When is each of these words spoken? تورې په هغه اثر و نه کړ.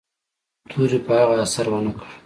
تورې 0.69 0.99
په 1.05 1.13
هغه 1.19 1.35
اثر 1.45 1.65
و 1.69 1.79
نه 1.85 1.91
کړ. 1.97 2.07